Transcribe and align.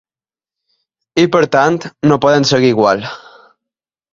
I 1.23 1.27
per 1.35 1.41
tant 1.57 1.77
no 2.09 2.19
podem 2.27 2.49
seguir 2.53 2.73
igual. 2.77 3.05